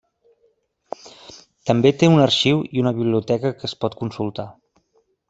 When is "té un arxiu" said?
2.03-2.63